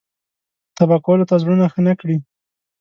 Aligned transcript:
تبا 0.77 0.97
کولو 1.05 1.27
ته 1.29 1.35
زړونه 1.41 1.65
ښه 1.73 1.81
نه 1.87 1.93
کړي. 1.99 2.17